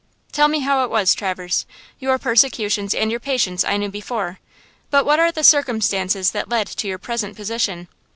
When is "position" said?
7.35-7.87